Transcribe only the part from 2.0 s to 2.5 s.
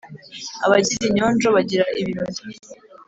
ibirori.